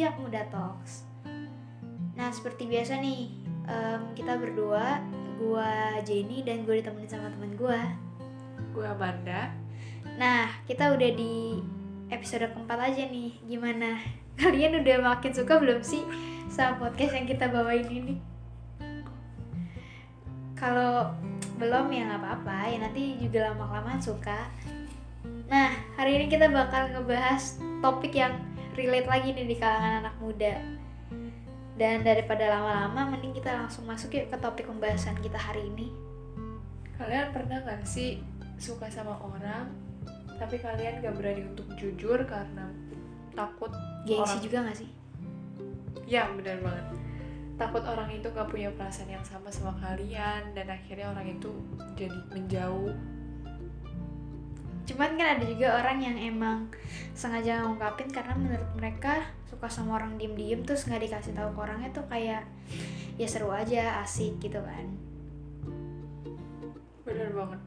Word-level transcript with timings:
Jak 0.00 0.16
Muda 0.16 0.48
Talks. 0.48 1.04
Nah 2.16 2.32
seperti 2.32 2.64
biasa 2.64 3.04
nih 3.04 3.36
em, 3.68 4.16
kita 4.16 4.40
berdua, 4.40 4.96
gua 5.36 6.00
Jenny 6.00 6.40
dan 6.40 6.64
gue 6.64 6.80
ditemenin 6.80 7.04
sama 7.04 7.28
temen 7.28 7.52
gua. 7.60 7.76
Gue 8.72 8.88
Amanda. 8.88 9.52
Nah 10.16 10.48
kita 10.64 10.96
udah 10.96 11.10
di 11.12 11.60
episode 12.08 12.48
keempat 12.48 12.80
aja 12.80 13.12
nih. 13.12 13.44
Gimana? 13.44 14.00
Kalian 14.40 14.80
udah 14.80 15.04
makin 15.04 15.36
suka 15.36 15.60
belum 15.60 15.84
sih 15.84 16.00
sama 16.48 16.80
podcast 16.80 17.20
yang 17.20 17.28
kita 17.28 17.52
bawain 17.52 17.84
ini? 17.84 18.16
Kalau 20.56 21.12
belum 21.60 21.92
ya 21.92 22.08
nggak 22.08 22.24
apa-apa 22.24 22.72
ya 22.72 22.88
nanti 22.88 23.20
juga 23.20 23.52
lama-kelamaan 23.52 24.00
suka. 24.00 24.48
Nah 25.52 25.76
hari 26.00 26.16
ini 26.16 26.32
kita 26.32 26.48
bakal 26.48 26.88
ngebahas 26.88 27.60
topik 27.84 28.16
yang 28.16 28.32
relate 28.80 29.08
lagi 29.08 29.28
nih 29.36 29.46
di 29.46 29.56
kalangan 29.60 30.08
anak 30.08 30.16
muda. 30.16 30.56
Dan 31.76 32.04
daripada 32.04 32.48
lama-lama 32.48 33.16
mending 33.16 33.36
kita 33.36 33.52
langsung 33.52 33.84
masuk 33.84 34.12
yuk 34.12 34.28
ke 34.32 34.36
topik 34.40 34.68
pembahasan 34.68 35.16
kita 35.20 35.36
hari 35.36 35.68
ini. 35.68 35.92
Kalian 36.96 37.32
pernah 37.32 37.60
gak 37.64 37.84
sih 37.88 38.20
suka 38.60 38.92
sama 38.92 39.16
orang, 39.20 39.72
tapi 40.36 40.56
kalian 40.60 41.04
gak 41.04 41.16
berani 41.16 41.44
untuk 41.48 41.68
jujur 41.76 42.24
karena 42.24 42.68
takut 43.36 43.72
Gengsi 44.08 44.40
Orang- 44.40 44.44
juga 44.44 44.58
gak 44.68 44.78
sih? 44.80 44.90
Ya 46.08 46.26
benar 46.32 46.58
banget 46.64 46.86
Takut 47.60 47.84
orang 47.84 48.08
itu 48.10 48.26
gak 48.32 48.48
punya 48.48 48.72
perasaan 48.72 49.12
yang 49.12 49.22
sama 49.22 49.52
sama 49.52 49.76
kalian 49.78 50.56
Dan 50.56 50.66
akhirnya 50.66 51.12
orang 51.12 51.38
itu 51.38 51.52
jadi 51.94 52.18
menjauh 52.34 52.90
Cuman 54.90 55.14
kan 55.14 55.38
ada 55.38 55.44
juga 55.46 55.78
orang 55.78 56.02
yang 56.02 56.18
emang 56.18 56.66
sengaja 57.14 57.62
ngungkapin 57.62 58.10
karena 58.10 58.34
menurut 58.34 58.66
mereka 58.74 59.22
suka 59.46 59.70
sama 59.70 60.02
orang 60.02 60.18
diem-diem 60.18 60.66
terus 60.66 60.82
nggak 60.90 61.06
dikasih 61.06 61.30
tahu 61.38 61.54
ke 61.54 61.58
orangnya 61.62 61.94
tuh 61.94 62.02
kayak 62.10 62.42
ya 63.14 63.26
seru 63.30 63.54
aja 63.54 64.02
asik 64.02 64.42
gitu 64.42 64.58
kan. 64.58 64.90
Bener 67.06 67.30
banget 67.30 67.62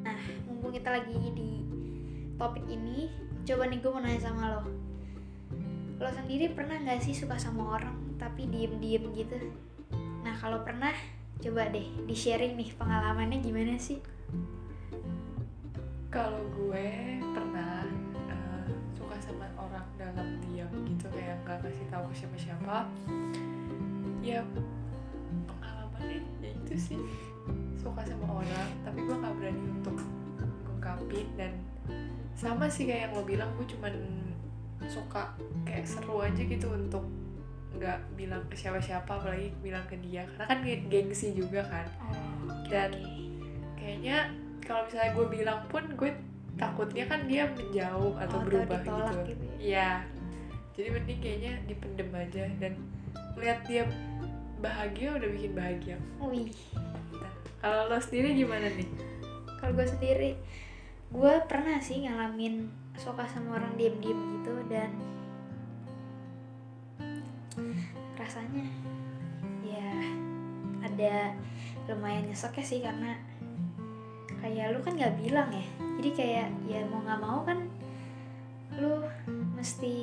Nah 0.00 0.20
mumpung 0.48 0.72
kita 0.72 0.88
lagi 0.88 1.20
di 1.36 1.60
topik 2.40 2.64
ini, 2.72 3.12
coba 3.44 3.68
nih 3.68 3.78
gue 3.84 3.90
mau 3.92 4.00
nanya 4.00 4.20
sama 4.24 4.56
lo. 4.56 4.62
Lo 6.00 6.08
sendiri 6.08 6.48
pernah 6.56 6.80
nggak 6.80 7.04
sih 7.04 7.12
suka 7.12 7.36
sama 7.36 7.76
orang 7.76 8.16
tapi 8.16 8.48
diem-diem 8.48 9.04
gitu? 9.12 9.36
Nah 10.24 10.32
kalau 10.40 10.64
pernah, 10.64 10.96
coba 11.44 11.68
deh 11.68 11.84
di 12.08 12.16
sharing 12.16 12.56
nih 12.56 12.72
pengalamannya 12.80 13.44
gimana 13.44 13.76
sih? 13.76 14.00
Kalau 16.10 16.42
gue 16.50 16.86
pernah 17.22 17.86
eh, 18.26 18.66
suka 18.98 19.14
sama 19.22 19.46
orang 19.54 19.86
dalam 19.94 20.42
diam 20.42 20.66
gitu 20.82 21.06
Kayak 21.06 21.38
gak 21.46 21.62
kasih 21.62 21.86
tahu 21.86 22.04
ke 22.10 22.14
siapa-siapa. 22.18 22.76
Ya 24.20 24.42
pengalamannya 25.46 26.18
ya 26.42 26.50
itu 26.50 26.74
sih. 26.74 27.00
Suka 27.78 28.02
sama 28.02 28.42
orang 28.42 28.68
tapi 28.82 29.06
gue 29.06 29.16
gak 29.16 29.34
berani 29.38 29.62
untuk 29.70 29.96
ngungkapin 30.66 31.26
Dan 31.38 31.52
sama 32.34 32.66
sih 32.66 32.90
kayak 32.90 33.10
yang 33.10 33.12
lo 33.14 33.22
bilang 33.22 33.50
gue 33.54 33.66
cuman 33.70 33.94
suka 34.88 35.36
kayak 35.62 35.84
seru 35.86 36.24
aja 36.24 36.40
gitu 36.40 36.72
untuk 36.72 37.04
nggak 37.70 38.00
bilang 38.18 38.42
ke 38.50 38.58
siapa-siapa 38.58 39.06
apalagi 39.06 39.54
bilang 39.62 39.86
ke 39.86 39.94
dia. 40.02 40.26
Karena 40.26 40.44
kan 40.50 40.58
ge- 40.66 40.84
gengsi 40.90 41.38
juga 41.38 41.62
kan. 41.70 41.86
Oh, 42.02 42.50
Dan- 42.66 42.98
kayaknya 43.78 44.28
kalau 44.70 44.86
misalnya 44.86 45.10
gue 45.18 45.26
bilang 45.26 45.60
pun 45.66 45.82
gue 45.98 46.10
takutnya 46.54 47.04
kan 47.10 47.26
dia 47.26 47.50
menjauh 47.50 48.14
atau 48.14 48.38
Oh, 48.38 48.46
berubah 48.46 48.78
ditolak 48.78 49.26
gitu. 49.26 49.34
gitu 49.34 49.44
ya. 49.50 49.58
Iya. 49.58 49.90
Jadi 50.78 50.88
mending 50.94 51.18
kayaknya 51.18 51.52
dipendem 51.66 52.10
aja 52.14 52.44
dan 52.62 52.72
lihat 53.34 53.66
dia 53.66 53.82
bahagia 54.62 55.18
udah 55.18 55.28
bikin 55.34 55.52
bahagia. 55.58 55.96
Wih. 56.22 56.54
Nah, 57.18 57.34
kalau 57.58 57.90
lo 57.90 57.98
sendiri 57.98 58.38
gimana 58.38 58.70
nih? 58.70 58.86
kalau 59.60 59.76
gue 59.76 59.86
sendiri 59.92 60.30
gue 61.12 61.34
pernah 61.44 61.76
sih 61.84 62.08
ngalamin 62.08 62.72
suka 62.96 63.28
sama 63.28 63.60
orang 63.60 63.76
diem-diem 63.76 64.16
gitu 64.40 64.54
dan 64.72 64.88
rasanya 68.16 68.64
ya 69.60 69.92
ada 70.80 71.36
lumayan 71.88 72.24
nyesek 72.24 72.56
sih 72.64 72.80
karena 72.80 73.20
kayak 74.40 74.72
lu 74.72 74.80
kan 74.80 74.96
nggak 74.96 75.14
bilang 75.20 75.48
ya 75.52 75.64
jadi 76.00 76.10
kayak 76.16 76.48
ya 76.64 76.80
mau 76.88 77.00
nggak 77.04 77.20
mau 77.20 77.38
kan 77.44 77.58
lu 78.80 79.04
mesti 79.54 79.94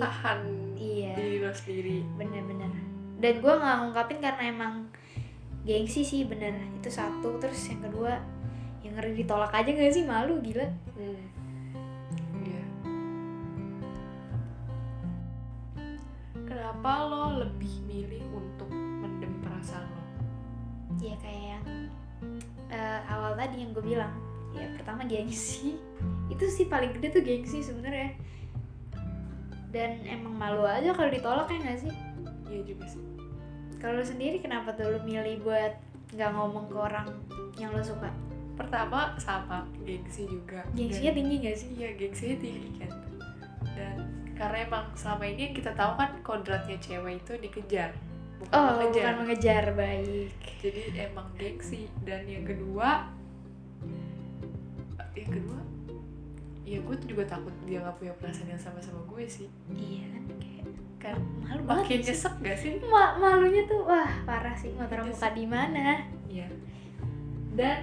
Tahan 0.00 0.40
iya 0.80 1.12
diri 1.14 1.38
lo 1.44 1.52
sendiri. 1.52 2.00
bener-bener 2.16 2.72
dan 3.20 3.34
gue 3.38 3.52
nggak 3.52 3.76
ngungkapin 3.84 4.18
karena 4.18 4.42
emang 4.48 4.74
gengsi 5.62 6.02
sih 6.02 6.26
bener 6.26 6.56
itu 6.74 6.90
satu 6.90 7.38
terus 7.38 7.70
yang 7.70 7.84
kedua 7.86 8.18
yang 8.82 8.98
ngeri 8.98 9.14
ditolak 9.14 9.54
aja 9.54 9.70
gak 9.70 9.94
sih 9.94 10.02
malu 10.02 10.42
gila 10.42 10.66
Hmm. 10.92 11.18
Iya. 12.42 12.62
Kenapa 16.44 16.90
lo 17.08 17.40
lebih 17.40 17.74
milih 17.88 18.22
untuk 18.28 18.68
mendem 18.68 19.32
perasaan 19.40 19.86
lo? 19.88 20.02
ya 21.00 21.16
kayak 21.18 21.44
yang 21.56 21.64
eh, 22.72 23.00
awal 23.06 23.36
tadi 23.36 23.60
yang 23.60 23.70
gue 23.70 23.84
bilang. 23.84 24.12
Ya 24.52 24.68
pertama 24.72 25.04
gengsi. 25.04 25.76
Itu 26.28 26.48
sih 26.48 26.66
paling 26.66 26.96
gede 26.96 27.20
tuh 27.20 27.22
gengsi 27.22 27.60
sebenarnya. 27.60 28.16
Dan 29.72 30.04
emang 30.04 30.36
malu 30.36 30.64
aja 30.64 30.92
kalau 30.92 31.08
ditolak 31.08 31.48
ya 31.48 31.58
gak 31.62 31.80
sih? 31.80 31.92
Iya 32.48 32.60
juga 32.66 32.84
sih. 32.88 33.00
kalau 33.80 33.98
lu 33.98 34.06
sendiri 34.06 34.38
kenapa 34.38 34.70
tuh 34.78 34.94
lu 34.94 35.02
milih 35.02 35.42
buat 35.42 35.74
nggak 36.14 36.30
ngomong 36.30 36.70
ke 36.70 36.76
orang 36.76 37.08
yang 37.58 37.74
lo 37.74 37.82
suka? 37.82 38.12
Pertama 38.54 39.16
sama 39.18 39.66
gengsi 39.82 40.28
juga. 40.28 40.62
gengsinya 40.70 41.10
Dan- 41.10 41.18
tinggi 41.18 41.34
gak 41.42 41.56
sih? 41.58 41.68
Iya 41.74 41.88
gengsinya 41.96 42.36
tinggi 42.38 42.68
kan. 42.78 42.92
Dan 43.74 43.96
karena 44.36 44.58
emang 44.68 44.84
selama 44.94 45.24
ini 45.26 45.50
kita 45.50 45.72
tahu 45.72 45.96
kan 45.96 46.10
kodratnya 46.22 46.76
cewek 46.78 47.24
itu 47.24 47.32
dikejar 47.40 47.90
Bukan 48.42 48.52
oh 48.52 48.68
mengejar. 48.74 49.02
bukan 49.02 49.14
mengejar 49.22 49.64
baik. 49.72 50.34
Jadi 50.58 50.80
emang 50.98 51.28
gengsi. 51.38 51.86
Dan 52.02 52.26
yang 52.26 52.42
kedua 52.42 53.06
Yang 55.12 55.30
kedua 55.38 55.58
Ya 56.62 56.78
gue 56.80 56.94
tuh 56.96 57.08
juga 57.12 57.24
takut 57.28 57.52
dia 57.68 57.84
gak 57.84 58.00
punya 58.00 58.14
perasaan 58.16 58.48
yang 58.48 58.58
sama 58.58 58.80
sama 58.80 59.02
gue 59.04 59.24
sih. 59.28 59.46
Iya 59.70 60.08
kan 60.08 60.22
kayak 60.40 60.64
Kan 60.96 61.16
malu 61.42 61.62
makin 61.66 61.98
nyesek 62.00 62.34
gak 62.40 62.56
sih? 62.56 62.78
Ma- 62.86 63.18
malunya 63.18 63.66
tuh 63.66 63.82
wah 63.84 64.08
parah 64.24 64.54
sih. 64.54 64.72
Mau 64.78 64.86
taruh 64.86 65.04
Itu 65.04 65.12
muka 65.12 65.28
di 65.34 65.44
mana? 65.44 66.06
Iya. 66.30 66.48
Dan 67.52 67.78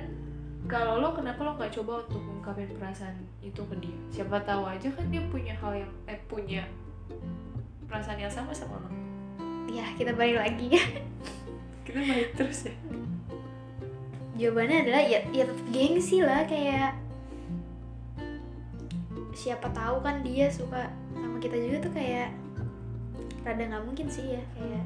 kalau 0.65 1.01
lo 1.01 1.13
kenapa 1.13 1.41
lo 1.41 1.57
nggak 1.57 1.73
coba 1.81 2.05
untuk 2.05 2.21
mengungkapin 2.21 2.69
perasaan 2.77 3.13
itu 3.41 3.61
ke 3.61 3.75
dia? 3.77 3.97
Siapa 4.09 4.41
tahu 4.41 4.65
aja 4.65 4.89
kan 4.89 5.05
dia 5.09 5.21
punya 5.29 5.53
hal 5.57 5.85
yang 5.85 5.91
eh 6.05 6.17
punya 6.25 6.61
perasaan 7.85 8.17
yang 8.17 8.29
sama 8.29 8.49
sama 8.53 8.77
lo. 8.81 8.89
Ya 9.69 9.85
kita 9.95 10.11
balik 10.13 10.37
lagi. 10.37 10.67
Kita 11.85 11.99
balik 12.05 12.29
terus 12.37 12.69
ya. 12.69 12.73
jawabannya 14.37 14.77
adalah 14.85 15.03
ya 15.03 15.19
ya 15.33 15.43
tetap 15.43 15.67
gengsi 15.67 16.21
lah 16.21 16.45
kayak 16.45 16.93
siapa 19.33 19.67
tahu 19.71 19.99
kan 19.99 20.21
dia 20.21 20.47
suka 20.47 20.87
sama 21.15 21.37
kita 21.39 21.57
juga 21.57 21.77
tuh 21.83 21.91
kayak 21.91 22.29
rada 23.41 23.63
nggak 23.65 23.83
mungkin 23.83 24.07
sih 24.07 24.35
ya 24.35 24.43
kayak 24.53 24.85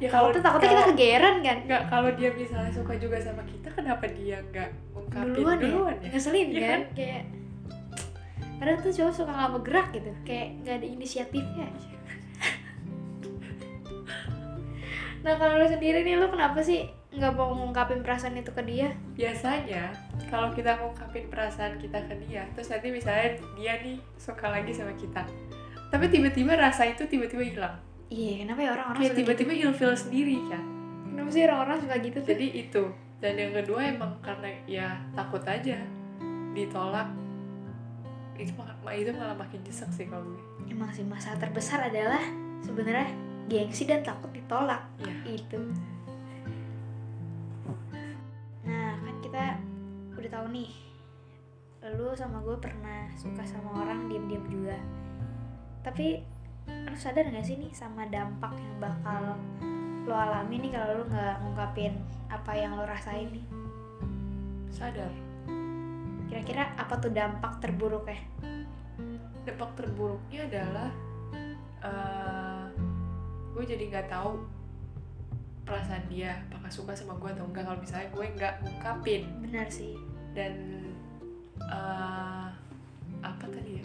Ya 0.00 0.08
kalau 0.08 0.32
tuh 0.32 0.40
takutnya 0.40 0.72
kita 0.72 0.84
kegeran 0.96 1.34
kan? 1.44 1.58
nggak 1.68 1.82
kalau 1.92 2.08
dia 2.16 2.32
misalnya 2.32 2.72
suka 2.72 2.96
juga 2.96 3.20
sama 3.20 3.44
kita, 3.44 3.68
kenapa 3.68 4.08
dia 4.08 4.40
nggak 4.48 4.70
ungkapin 4.96 5.36
duluan, 5.36 5.58
duluan, 5.60 5.94
ya? 6.00 6.08
Ya? 6.08 6.10
ngeselin 6.16 6.48
Iya 6.48 6.60
kan? 6.64 6.80
kayak 6.96 7.22
kadang 8.56 8.76
tuh 8.80 8.92
cowok 8.96 9.12
suka 9.12 9.30
nggak 9.36 9.52
bergerak 9.60 9.86
gitu 9.92 10.10
kayak 10.24 10.48
nggak 10.64 10.74
ada 10.80 10.86
inisiatifnya 10.88 11.68
nah 15.20 15.36
kalau 15.36 15.60
lu 15.60 15.66
sendiri 15.68 16.00
nih 16.00 16.16
lu 16.16 16.32
kenapa 16.32 16.60
sih 16.64 16.88
nggak 17.10 17.32
mau 17.34 17.50
ngungkapin 17.52 18.00
perasaan 18.06 18.38
itu 18.38 18.54
ke 18.54 18.62
dia 18.62 18.88
Biasanya 19.18 19.90
kalau 20.30 20.48
kita 20.54 20.78
ngungkapin 20.78 21.26
perasaan 21.26 21.74
kita 21.76 21.98
ke 22.06 22.14
dia, 22.24 22.46
terus 22.54 22.70
nanti 22.70 22.88
misalnya 22.94 23.34
dia 23.58 23.82
nih 23.82 23.98
suka 24.14 24.46
lagi 24.46 24.70
sama 24.70 24.94
kita, 24.94 25.26
tapi 25.90 26.06
tiba-tiba 26.06 26.54
rasa 26.54 26.86
itu 26.86 27.02
tiba-tiba 27.10 27.42
hilang. 27.42 27.74
iya 28.08 28.46
kenapa 28.46 28.62
ya 28.62 28.70
orang-orang 28.78 29.00
Kayak 29.02 29.10
suka 29.10 29.20
tiba-tiba 29.20 29.52
ilfeel 29.58 29.94
sendiri 29.98 30.36
kan. 30.46 30.62
gitu? 30.62 30.80
kenapa 31.10 31.28
sih 31.34 31.42
orang-orang 31.46 31.76
suka 31.82 31.96
gitu 31.98 32.18
tuh 32.22 32.30
jadi 32.30 32.46
itu 32.62 32.84
dan 33.20 33.34
yang 33.36 33.52
kedua 33.52 33.80
emang 33.90 34.12
karena 34.22 34.48
ya 34.64 34.88
takut 35.12 35.42
aja 35.44 35.78
ditolak 36.54 37.08
itu 38.40 38.50
itu 38.56 39.10
malah 39.12 39.36
makin 39.36 39.60
nyesek 39.60 39.90
sih 39.92 40.06
kalau 40.08 40.24
gue 40.24 40.40
emang 40.72 40.88
sih 40.90 41.04
masalah 41.04 41.36
terbesar 41.36 41.84
adalah 41.84 42.22
sebenarnya 42.64 43.12
gengsi 43.50 43.82
dan 43.82 44.06
takut 44.06 44.30
ditolak. 44.30 44.86
Iya. 45.02 45.42
itu 45.42 45.60
nah 48.60 48.94
kan 49.02 49.16
kita 49.18 49.44
udah 50.14 50.30
tahu 50.30 50.46
nih 50.54 50.70
lu 51.98 52.14
sama 52.14 52.38
gue 52.44 52.54
pernah 52.60 53.08
suka 53.16 53.40
sama 53.42 53.82
orang 53.82 54.04
diam-diam 54.06 54.44
juga. 54.52 54.76
Tapi 55.80 56.20
lu 56.68 56.92
sadar 56.92 57.24
gak 57.24 57.40
sih 57.40 57.56
nih 57.56 57.72
sama 57.72 58.04
dampak 58.04 58.52
yang 58.52 58.76
bakal 58.78 59.40
lo 60.04 60.12
alami 60.12 60.60
nih 60.60 60.76
kalau 60.76 61.00
lu 61.00 61.04
nggak 61.08 61.40
ngungkapin 61.40 61.96
apa 62.28 62.52
yang 62.52 62.76
lo 62.76 62.84
rasain 62.84 63.32
nih? 63.32 63.46
Sadar. 64.68 65.08
Kira-kira 66.28 66.76
apa 66.76 67.00
tuh 67.00 67.10
dampak 67.10 67.64
terburuk 67.64 68.04
ya 68.04 68.20
dampak 69.44 69.70
terburuknya 69.72 70.40
adalah 70.46 70.90
eh 71.80 72.49
gue 73.60 73.76
jadi 73.76 73.92
nggak 73.92 74.08
tahu 74.08 74.40
perasaan 75.68 76.08
dia 76.08 76.32
apakah 76.48 76.72
suka 76.72 76.96
sama 76.96 77.12
gue 77.20 77.28
atau 77.28 77.44
enggak. 77.44 77.68
Kalau 77.68 77.76
misalnya 77.76 78.08
gue 78.08 78.26
nggak 78.40 78.54
ngungkapin. 78.64 79.22
Benar 79.44 79.68
sih. 79.68 80.00
Dan 80.32 80.52
eh 81.60 82.48
apa 83.20 83.44
tadi 83.52 83.84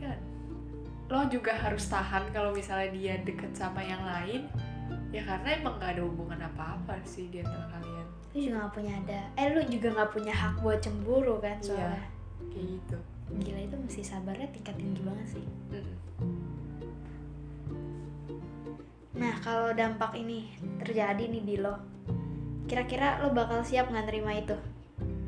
Kan 0.00 0.18
lo 1.12 1.20
juga 1.28 1.52
harus 1.52 1.84
tahan 1.84 2.32
kalau 2.32 2.56
misalnya 2.56 2.88
dia 2.96 3.20
deket 3.20 3.52
sama 3.52 3.84
yang 3.84 4.00
lain. 4.08 4.48
Ya 5.12 5.20
karena 5.28 5.60
emang 5.60 5.76
nggak 5.76 6.00
ada 6.00 6.02
hubungan 6.08 6.40
apa-apa 6.48 6.96
sih 7.04 7.28
di 7.28 7.44
antara 7.44 7.76
kalian. 7.76 8.06
Lu 8.32 8.40
juga 8.40 8.56
nggak 8.64 8.72
punya 8.72 8.92
ada. 9.04 9.20
Eh 9.36 9.52
lu 9.52 9.60
juga 9.68 9.88
nggak 10.00 10.10
punya 10.16 10.32
hak 10.32 10.64
buat 10.64 10.80
cemburu 10.80 11.36
kan 11.44 11.60
Iya. 11.60 11.68
soalnya. 11.68 12.08
kayak 12.48 12.72
gitu. 12.72 12.98
Gila 13.36 13.60
itu 13.68 13.76
mesti 13.76 14.00
sabarnya 14.00 14.48
tingkat 14.48 14.80
tinggi 14.80 15.04
banget 15.04 15.26
sih. 15.36 15.44
Mm. 16.24 16.45
Nah 19.16 19.32
kalau 19.40 19.72
dampak 19.72 20.12
ini 20.16 20.52
terjadi 20.84 21.24
nih 21.24 21.42
di 21.42 21.56
lo 21.56 21.96
kira-kira 22.66 23.22
lo 23.22 23.30
bakal 23.30 23.62
siap 23.62 23.88
nggak 23.90 24.06
nerima 24.10 24.34
itu? 24.34 24.58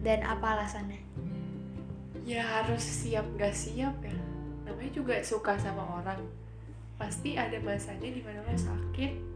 Dan 0.02 0.26
apa 0.26 0.58
alasannya? 0.58 0.98
Ya 2.26 2.44
harus 2.44 2.82
siap 2.82 3.24
gak 3.38 3.54
siap 3.54 3.94
ya. 4.04 4.14
Namanya 4.66 4.92
juga 4.92 5.14
suka 5.22 5.56
sama 5.56 6.02
orang. 6.02 6.20
Pasti 6.98 7.38
ada 7.38 7.56
masanya 7.62 8.10
di 8.10 8.20
mana 8.20 8.42
lo 8.42 8.54
sakit 8.58 9.30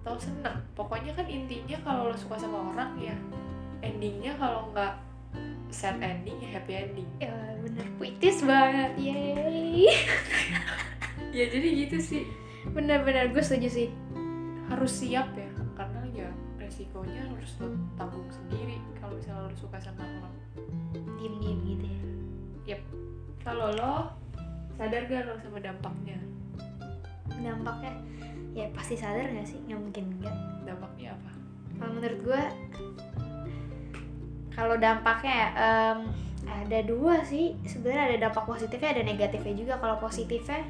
atau 0.00 0.16
seneng 0.16 0.56
pokoknya 0.72 1.12
kan 1.12 1.28
intinya 1.28 1.76
kalau 1.84 2.08
lo 2.08 2.16
suka 2.16 2.40
sama 2.40 2.72
orang 2.72 2.96
ya 2.96 3.12
endingnya 3.84 4.32
kalau 4.40 4.72
nggak 4.72 4.96
sad 5.68 6.00
ending 6.00 6.40
ya 6.40 6.58
happy 6.58 6.72
ending. 6.74 7.08
Ya 7.22 7.30
bener. 7.62 7.86
Puitis 8.00 8.42
banget 8.42 8.96
yeay 8.98 9.92
ya 11.36 11.44
jadi 11.46 11.68
gitu 11.86 11.96
sih 12.02 12.24
bener-bener 12.68 13.32
gue 13.32 13.42
setuju 13.42 13.68
sih. 13.68 13.88
Harus 14.68 14.92
siap 15.02 15.32
ya 15.34 15.50
karena 15.74 16.00
ya 16.12 16.28
resikonya 16.60 17.24
harus 17.32 17.56
lo 17.58 17.72
tanggung 17.96 18.28
sendiri 18.28 18.76
kalau 19.00 19.16
misalnya 19.16 19.48
lo 19.48 19.54
suka 19.56 19.78
sama 19.80 20.04
orang. 20.04 20.34
Diem-diem 21.18 21.60
gitu 21.64 21.86
ya? 22.68 22.78
Kalau 23.40 23.72
lo 23.74 24.14
sadar 24.76 25.08
gak 25.08 25.24
lo 25.26 25.34
sama 25.40 25.58
dampaknya? 25.58 26.18
Dampaknya? 27.40 27.92
Ya 28.52 28.66
pasti 28.76 28.94
sadar 28.94 29.32
gak 29.32 29.48
sih? 29.48 29.58
Nggak 29.66 29.80
mungkin 29.80 30.04
enggak 30.20 30.36
dampaknya 30.68 31.16
apa? 31.16 31.32
Kalau 31.80 31.92
menurut 31.96 32.20
gue 32.22 32.42
kalau 34.50 34.76
dampaknya 34.76 35.32
ya, 35.32 35.48
em, 35.56 35.98
ada 36.44 36.78
dua 36.84 37.24
sih. 37.24 37.56
Sebenarnya 37.64 38.12
ada 38.12 38.16
dampak 38.28 38.44
positifnya 38.44 39.00
ada 39.00 39.02
negatifnya 39.06 39.54
juga. 39.56 39.74
Kalau 39.80 39.96
positifnya 39.96 40.60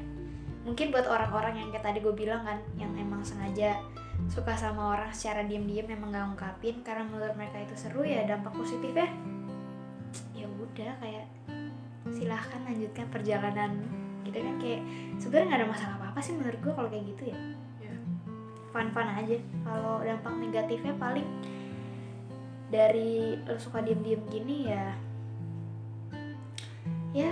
mungkin 0.61 0.93
buat 0.93 1.09
orang-orang 1.09 1.57
yang 1.57 1.69
kayak 1.73 1.85
tadi 1.85 1.99
gue 2.05 2.13
bilang 2.13 2.45
kan 2.45 2.61
yang 2.77 2.93
emang 2.93 3.25
sengaja 3.25 3.81
suka 4.29 4.53
sama 4.53 4.93
orang 4.93 5.09
secara 5.09 5.41
diam-diam 5.43 5.89
memang 5.89 6.13
nggak 6.13 6.27
ungkapin 6.37 6.75
karena 6.85 7.03
menurut 7.09 7.33
mereka 7.33 7.57
itu 7.65 7.75
seru 7.75 8.05
ya 8.05 8.23
dampak 8.29 8.53
positifnya 8.53 9.09
ya. 10.37 10.45
Udah 10.45 10.93
kayak 11.01 11.25
silahkan 12.13 12.61
lanjutkan 12.63 13.05
perjalanan. 13.09 13.71
Gitu 14.21 14.37
kan 14.37 14.55
kayak 14.61 14.81
sebenarnya 15.17 15.45
nggak 15.49 15.59
ada 15.59 15.69
masalah 15.73 15.95
apa 15.97 16.05
apa 16.13 16.19
sih 16.21 16.33
menurut 16.37 16.59
gue 16.61 16.73
kalau 16.77 16.89
kayak 16.93 17.05
gitu 17.17 17.23
ya. 17.33 17.37
Ya. 17.81 17.93
Fun-fun 18.69 19.09
aja. 19.09 19.37
Kalau 19.65 19.95
dampak 20.05 20.33
negatifnya 20.37 20.93
paling 20.95 21.27
dari 22.71 23.35
lo 23.43 23.59
suka 23.59 23.83
diem-diem 23.83 24.23
gini 24.31 24.71
ya 24.71 24.95
ya 27.11 27.27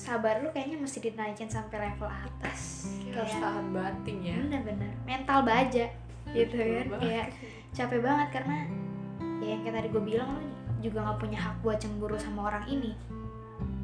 sabar 0.00 0.40
lu 0.40 0.48
kayaknya 0.56 0.80
mesti 0.80 0.98
dinaikin 1.04 1.52
sampai 1.52 1.92
level 1.92 2.08
atas. 2.08 2.88
Kayak 3.04 3.28
harus 3.28 3.34
tahan 3.36 3.66
banting 3.76 4.18
ya. 4.24 4.36
Bener-bener. 4.40 4.92
Mental 5.04 5.40
baja 5.44 5.86
gitu 6.30 6.56
kan? 6.56 6.86
kayak 7.02 7.26
capek 7.74 8.00
banget 8.06 8.28
karena 8.38 8.56
ya 9.42 9.46
yang 9.56 9.60
kayak 9.66 9.82
tadi 9.82 9.88
gue 9.90 10.02
bilang 10.04 10.28
lu 10.38 10.42
juga 10.78 11.02
nggak 11.02 11.18
punya 11.18 11.38
hak 11.42 11.56
buat 11.60 11.76
cemburu 11.82 12.16
sama 12.16 12.54
orang 12.54 12.64
ini. 12.70 12.94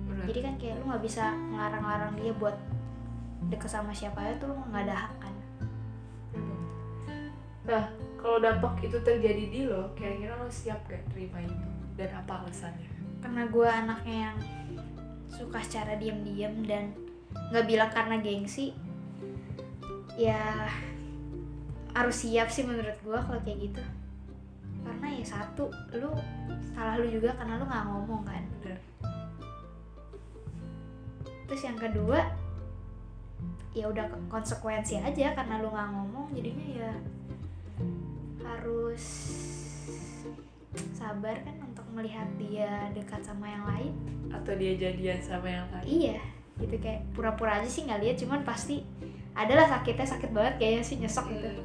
Bener. 0.07 0.25
jadi 0.31 0.39
kan 0.47 0.55
kayak 0.57 0.75
lu 0.79 0.85
nggak 0.89 1.03
bisa 1.05 1.35
ngelarang-larang 1.53 2.15
dia 2.17 2.33
buat 2.39 2.57
deket 3.51 3.69
sama 3.69 3.91
siapa 3.91 4.23
aja 4.23 4.39
tuh 4.39 4.55
lu 4.55 4.63
nggak 4.71 4.85
ada 4.87 4.95
hak 4.95 5.15
kan? 5.19 5.35
Nah, 7.67 7.85
kalau 8.15 8.39
dampak 8.39 8.79
itu 8.87 8.95
terjadi 9.03 9.45
di 9.51 9.61
lo, 9.67 9.91
kira-kira 9.99 10.39
lo 10.39 10.47
siap 10.47 10.87
gak 10.87 11.03
terima 11.11 11.43
itu? 11.43 11.67
Dan 11.99 12.15
apa 12.15 12.47
alasannya? 12.47 12.97
karena 13.27 13.43
gue 13.51 13.67
anaknya 13.69 14.17
yang 14.31 14.39
suka 15.37 15.61
secara 15.61 16.01
diam-diam 16.01 16.65
dan 16.65 16.97
nggak 17.53 17.67
bilang 17.69 17.91
karena 17.93 18.17
gengsi 18.25 18.73
ya 20.17 20.73
harus 21.93 22.25
siap 22.25 22.49
sih 22.49 22.65
menurut 22.65 22.97
gue 23.05 23.19
kalau 23.21 23.41
kayak 23.45 23.69
gitu 23.69 23.83
karena 24.81 25.07
ya 25.13 25.25
satu 25.29 25.69
lu 26.01 26.11
salah 26.73 26.97
lu 26.97 27.09
juga 27.13 27.37
karena 27.37 27.61
lu 27.61 27.65
nggak 27.69 27.85
ngomong 27.85 28.23
kan 28.25 28.43
Bener. 28.65 28.81
terus 31.45 31.63
yang 31.65 31.77
kedua 31.77 32.33
ya 33.77 33.93
udah 33.93 34.09
konsekuensi 34.33 34.97
aja 35.05 35.37
karena 35.37 35.61
lu 35.61 35.69
nggak 35.69 35.91
ngomong 35.93 36.27
jadinya 36.33 36.67
ya 36.73 36.93
harus 38.41 39.05
sabar 40.93 41.37
kan 41.41 41.57
untuk 41.63 41.87
melihat 41.91 42.29
dia 42.37 42.89
dekat 42.93 43.21
sama 43.21 43.47
yang 43.47 43.65
lain 43.65 43.93
Atau 44.29 44.55
dia 44.55 44.75
jadian 44.75 45.19
sama 45.19 45.47
yang 45.47 45.67
lain? 45.71 45.87
iya 45.87 46.19
gitu 46.57 46.77
kayak 46.77 47.05
pura-pura 47.13 47.61
aja 47.61 47.69
sih 47.69 47.85
nggak 47.85 48.01
lihat 48.01 48.17
cuman 48.17 48.41
pasti 48.41 48.81
adalah 49.33 49.69
sakitnya 49.69 50.09
sakit 50.09 50.31
banget 50.33 50.55
kayaknya 50.57 50.83
sih 50.83 50.97
nyesek 50.97 51.27
gitu 51.29 51.49
Hmm. 51.53 51.65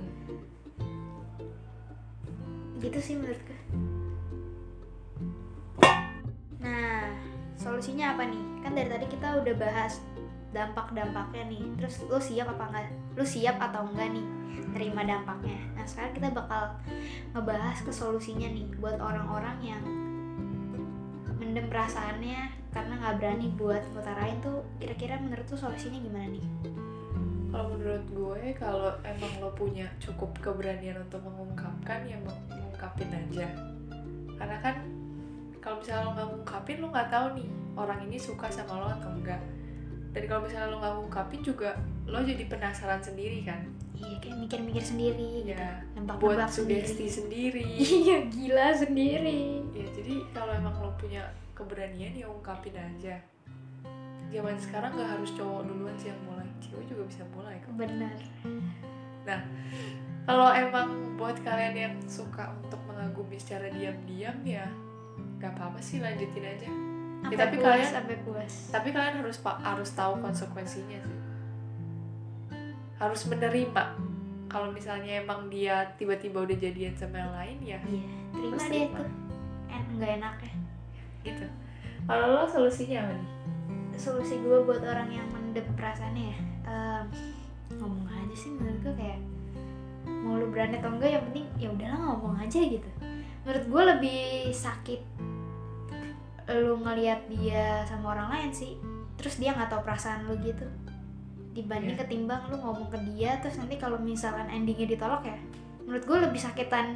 gitu 2.79 2.97
sih 2.97 3.15
menurutku 3.15 3.55
nah 6.57 7.07
solusinya 7.55 8.13
apa 8.13 8.27
nih 8.27 8.41
kan 8.61 8.71
dari 8.73 8.89
tadi 8.89 9.05
kita 9.07 9.39
udah 9.39 9.55
bahas 9.55 10.03
dampak-dampaknya 10.51 11.43
nih 11.47 11.63
terus 11.79 12.03
lu 12.07 12.19
siap 12.19 12.47
apa 12.51 12.63
enggak 12.71 12.85
lu 13.15 13.23
siap 13.23 13.55
atau 13.59 13.87
enggak 13.87 14.11
nih 14.11 14.25
terima 14.71 15.01
dampaknya 15.03 15.59
nah 15.75 15.83
sekarang 15.87 16.11
kita 16.15 16.29
bakal 16.31 16.75
ngebahas 17.31 17.77
ke 17.83 17.91
solusinya 17.91 18.47
nih 18.51 18.67
buat 18.79 18.99
orang-orang 18.99 19.57
yang 19.63 19.83
mendem 21.39 21.67
perasaannya 21.67 22.51
karena 22.71 22.93
nggak 22.99 23.15
berani 23.19 23.47
buat 23.59 23.83
ngutarain 23.91 24.39
tuh 24.39 24.63
kira-kira 24.79 25.19
menurut 25.19 25.43
tuh 25.43 25.59
solusinya 25.59 25.99
gimana 25.99 26.27
nih 26.31 26.45
Kalau 27.51 27.67
menurut 27.67 28.07
gue, 28.15 28.55
kalau 28.55 28.95
emang 29.03 29.43
lo 29.43 29.51
punya 29.51 29.83
cukup 29.99 30.31
keberanian 30.39 30.95
untuk 31.03 31.19
mengungkapkan, 31.19 32.07
ya 32.07 32.15
meng- 32.23 32.47
mengungkapin 32.47 33.11
aja. 33.11 33.43
Karena 34.39 34.55
kan 34.63 34.87
kalau 35.59 35.83
misalnya 35.83 36.07
lo 36.07 36.11
nggak 36.15 36.27
ngungkapin, 36.31 36.77
lo 36.79 36.87
nggak 36.95 37.11
tahu 37.11 37.25
nih 37.35 37.51
orang 37.75 37.99
ini 38.07 38.15
suka 38.15 38.47
sama 38.47 38.79
lo 38.79 38.87
atau 38.87 39.11
enggak. 39.11 39.43
Dan 40.11 40.23
kalau 40.27 40.43
misalnya 40.43 40.67
lo 40.71 40.77
nggak 40.83 40.93
ngungkapin 40.99 41.41
juga, 41.43 41.71
lo 42.07 42.19
jadi 42.19 42.43
penasaran 42.47 42.99
sendiri 42.99 43.47
kan. 43.47 43.63
iya 44.01 44.17
kayak 44.17 44.37
mikir-mikir 44.41 44.81
sendiri 44.81 45.45
gitu 45.45 45.53
Ya, 45.53 45.77
nembak-nembak 45.93 46.17
buat 46.25 46.49
sugesti 46.49 47.05
sendiri 47.05 47.61
sendiri. 47.61 47.67
iya 48.01 48.17
gila 48.25 48.67
sendiri 48.73 49.61
ya 49.77 49.85
jadi 49.93 50.15
kalau 50.33 50.57
emang 50.57 50.73
lo 50.81 50.89
punya 50.97 51.21
keberanian 51.53 52.17
ya 52.17 52.25
ungkapin 52.25 52.73
aja. 52.73 53.21
Zaman 54.33 54.57
sekarang 54.57 54.97
nggak 54.97 55.05
harus 55.05 55.29
cowok 55.37 55.69
duluan 55.69 55.93
sih 56.01 56.09
yang 56.09 56.17
mulai, 56.25 56.49
cewek 56.57 56.85
juga 56.89 57.03
bisa 57.13 57.21
mulai 57.29 57.61
kok. 57.61 57.77
benar 57.77 58.17
kalau 60.25 60.49
emang 60.53 61.17
buat 61.17 61.37
kalian 61.45 61.75
yang 61.77 61.95
suka 62.09 62.49
untuk 62.61 62.81
mengagumi 62.89 63.37
secara 63.37 63.69
diam-diam 63.69 64.37
ya 64.45 64.65
nggak 65.37 65.57
apa-apa 65.57 65.81
sih 65.81 66.01
lanjutin 66.01 66.45
aja 66.45 66.69
sampai 67.21 67.37
tapi 67.37 67.55
puas 67.55 67.65
kalian- 67.69 67.93
sampai 67.93 68.15
puas. 68.25 68.53
tapi 68.69 68.89
kalian 68.89 69.15
harus 69.21 69.37
harus 69.41 69.89
tahu 69.93 70.13
konsekuensinya 70.19 70.99
sih. 70.99 71.19
Harus 72.97 73.21
menerima. 73.25 73.83
Kalau 74.45 74.67
misalnya 74.69 75.23
emang 75.23 75.47
dia 75.47 75.87
tiba-tiba 75.95 76.43
udah 76.43 76.57
jadian 76.59 76.91
sama 76.91 77.23
yang 77.23 77.31
lain 77.31 77.57
ya 77.63 77.79
iya 77.87 78.03
terima 78.35 78.59
deh 78.59 78.83
tuh 78.91 79.07
en 79.71 79.83
nggak 79.95 80.11
enaknya 80.19 80.53
gitu. 81.23 81.45
Kalau 82.03 82.25
lo 82.35 82.43
solusinya 82.43 83.07
apa 83.07 83.13
nih? 83.15 83.29
Solusi 83.95 84.41
gue 84.41 84.59
buat 84.65 84.83
orang 84.83 85.07
yang 85.07 85.23
mendem 85.31 85.63
perasaannya 85.77 86.35
ya. 86.35 86.37
Em, 86.67 87.05
ngomong 87.79 88.03
aja 88.11 88.35
sih 88.35 88.51
menurut 88.51 88.81
gue 88.83 88.93
kayak 88.99 89.19
mau 90.21 90.35
lu 90.35 90.51
berani 90.51 90.75
atau 90.77 90.91
enggak 90.91 91.15
yang 91.15 91.23
penting 91.31 91.45
ya 91.55 91.67
udahlah 91.71 91.99
ngomong 92.11 92.35
aja 92.35 92.59
gitu. 92.59 92.89
Menurut 93.47 93.65
gue 93.65 93.83
lebih 93.95 94.21
sakit 94.51 94.99
lu 96.53 96.75
ngelihat 96.77 97.25
dia 97.27 97.83
sama 97.83 98.13
orang 98.13 98.29
lain 98.29 98.51
sih 98.51 98.73
terus 99.15 99.37
dia 99.37 99.51
nggak 99.51 99.69
tahu 99.69 99.81
perasaan 99.81 100.25
lu 100.25 100.35
gitu 100.39 100.65
dibanding 101.51 101.93
Iya. 101.93 102.01
ketimbang 102.03 102.47
lu 102.47 102.57
ngomong 102.57 102.87
ke 102.87 102.97
dia 103.11 103.35
terus 103.39 103.55
nanti 103.55 103.75
kalau 103.75 103.95
misalkan 103.97 104.47
endingnya 104.47 104.87
ditolak 104.89 105.21
ya 105.21 105.37
menurut 105.83 106.03
gue 106.03 106.17
lebih 106.21 106.39
sakitan 106.39 106.95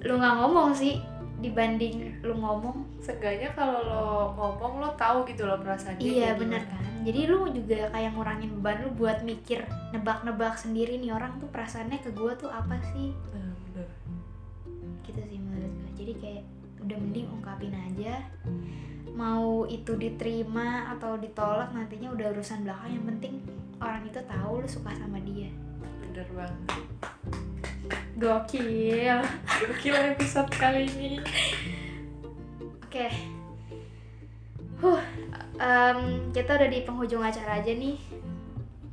lu 0.00 0.14
nggak 0.14 0.34
ngomong 0.36 0.70
sih 0.70 1.00
dibanding 1.36 2.22
lu 2.22 2.34
ngomong 2.34 2.86
Seenggaknya 3.00 3.52
kalau 3.52 3.80
lo 3.82 4.04
ngomong 4.32 4.80
lo 4.80 4.90
tahu 4.94 5.26
gitu 5.26 5.44
loh 5.44 5.58
perasaan 5.58 5.98
dia 5.98 6.08
iya 6.08 6.30
bener 6.32 6.62
gimana. 6.62 6.72
kan 6.72 6.82
jadi 7.04 7.20
lu 7.26 7.38
juga 7.50 7.78
kayak 7.90 8.10
ngurangin 8.14 8.50
beban 8.54 8.80
lu 8.80 8.90
buat 8.94 9.18
mikir 9.20 9.60
nebak-nebak 9.90 10.54
sendiri 10.54 10.96
nih 10.96 11.10
orang 11.10 11.36
tuh 11.36 11.50
perasaannya 11.50 12.00
ke 12.00 12.10
gue 12.10 12.32
tuh 12.34 12.48
apa 12.48 12.78
sih 12.94 13.12
Nah, 13.28 13.50
bener. 13.66 13.88
gitu 15.02 15.20
sih 15.20 15.36
menurut 15.36 15.68
gue 15.74 15.90
jadi 15.98 16.12
kayak 16.16 16.44
udah 16.84 16.98
mending 17.00 17.28
ungkapin 17.32 17.72
aja. 17.72 18.20
Mau 19.14 19.64
itu 19.64 19.96
diterima 19.96 20.92
atau 20.96 21.16
ditolak 21.16 21.72
nantinya 21.72 22.12
udah 22.12 22.26
urusan 22.36 22.66
belakang. 22.66 22.90
Yang 22.94 23.04
penting 23.14 23.34
orang 23.80 24.02
itu 24.04 24.20
tahu 24.24 24.52
lu 24.62 24.68
suka 24.68 24.90
sama 24.94 25.18
dia. 25.24 25.50
Bener 26.04 26.28
banget. 26.36 26.60
gokil. 28.14 29.18
Gokil 29.44 29.94
episode 30.14 30.50
kali 30.54 30.86
ini. 30.92 31.12
oke. 32.84 33.06
Huh 34.82 35.02
em, 35.58 35.98
kita 36.34 36.58
udah 36.58 36.68
di 36.70 36.80
penghujung 36.82 37.22
acara 37.22 37.62
aja 37.62 37.72
nih. 37.72 37.98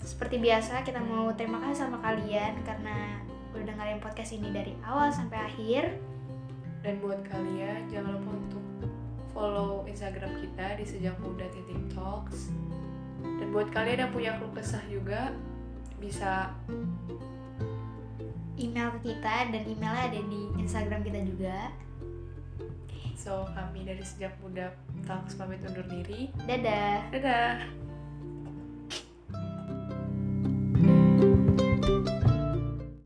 Seperti 0.02 0.42
biasa 0.42 0.82
kita 0.82 0.98
mau 1.02 1.30
terima 1.38 1.62
kasih 1.62 1.86
sama 1.86 2.02
kalian 2.02 2.62
karena 2.66 3.22
udah 3.54 3.64
dengerin 3.68 4.02
podcast 4.02 4.32
ini 4.34 4.50
dari 4.50 4.74
awal 4.88 5.12
sampai 5.12 5.38
akhir 5.38 6.11
Dan 6.82 6.98
buat 7.02 7.22
kalian 7.30 7.90
jangan 7.94 8.18
lupa 8.18 8.32
untuk 8.34 8.66
follow 9.32 9.86
Instagram 9.86 10.42
kita 10.42 10.82
di 10.82 10.86
sejak 10.86 11.16
muda 11.22 11.46
titik 11.54 11.78
talks. 11.94 12.50
Dan 13.22 13.54
buat 13.54 13.70
kalian 13.70 14.10
yang 14.10 14.12
punya 14.12 14.32
keluh 14.42 14.54
kesah 14.54 14.82
juga 14.90 15.34
bisa 16.02 16.50
email 18.58 18.90
ke 18.98 19.14
kita 19.14 19.54
dan 19.54 19.64
emailnya 19.66 20.04
ada 20.10 20.22
di 20.26 20.42
Instagram 20.58 21.02
kita 21.06 21.22
juga 21.26 21.58
so 23.22 23.46
kami 23.54 23.86
dari 23.86 24.02
sejak 24.02 24.34
muda 24.42 24.74
talks 25.06 25.38
pamit 25.38 25.62
undur 25.62 25.86
diri. 25.86 26.34
dadah 26.50 27.06
Dadah. 27.14 27.81